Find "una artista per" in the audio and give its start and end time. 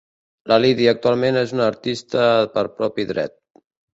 1.57-2.65